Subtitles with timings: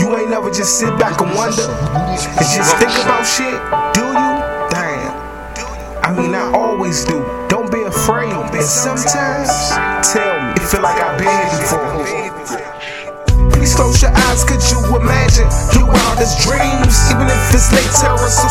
[0.00, 3.54] You ain't never just sit back and wonder and just think about shit,
[3.94, 4.32] do you?
[4.70, 5.14] Damn.
[6.02, 7.24] I mean, I always do.
[7.48, 8.32] Don't be afraid.
[8.32, 9.48] And sometimes,
[10.10, 13.50] tell me, it feel like I've been here before.
[13.54, 16.94] Please close your eyes, could you imagine your wildest dreams?
[17.14, 18.48] Even if it's late terror, so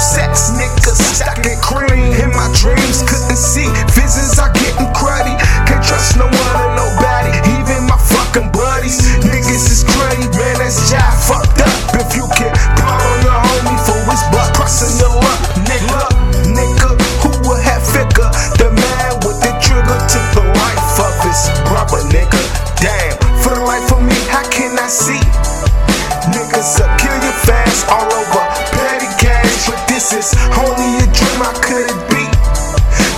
[26.64, 28.40] Niggas will kill you fast all over
[28.72, 31.44] petty cash, but this is only a dream.
[31.44, 32.24] How could be?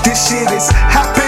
[0.02, 1.25] This shit is happening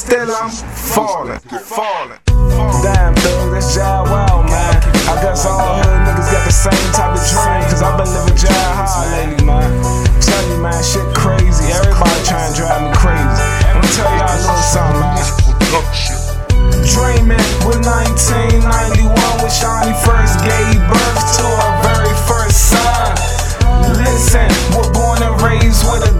[0.00, 2.16] still I'm falling, falling.
[2.80, 4.80] Damn, thug, that's Jai Wow, man.
[5.04, 8.32] I guess all hood niggas got the same type of dream, cause I've been living
[8.40, 9.68] Jai high lately, man.
[10.24, 11.68] Tell you, man, shit crazy.
[11.68, 13.44] Everybody trying to drive me crazy.
[13.68, 15.20] Let me tell y'all a little something, man.
[16.88, 23.12] Dreaming with 1991 when Shawnee first gave birth to her very first son.
[24.00, 26.19] Listen, we're born and raised with a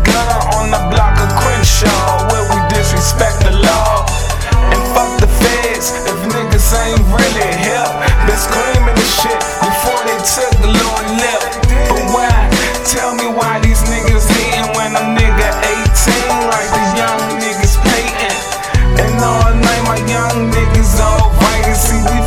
[11.20, 11.40] lip.
[11.88, 12.32] But why?
[12.88, 18.38] Tell me why these niggas hating when a nigga 18 like the young niggas painting.
[18.98, 21.76] And all night my young niggas all fighting.
[21.76, 22.18] See, we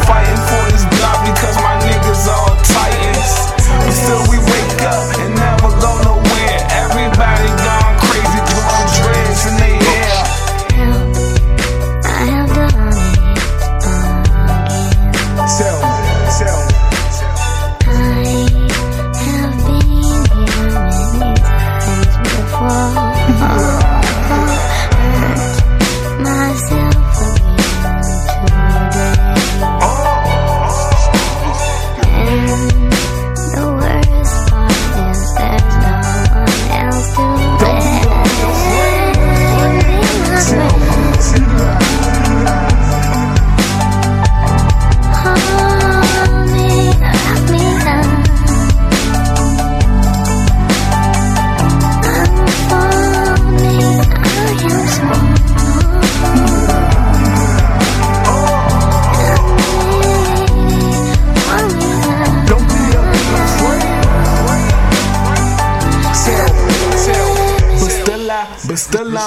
[68.75, 69.17] Tell me,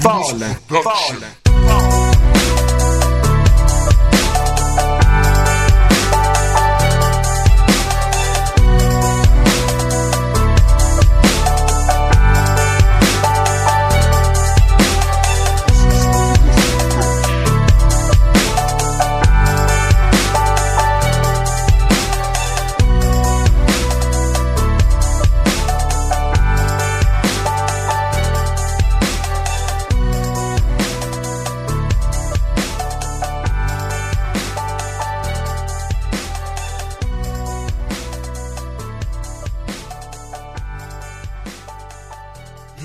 [0.00, 1.45] tell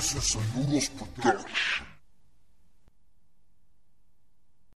[0.01, 1.90] esos saludos por todos.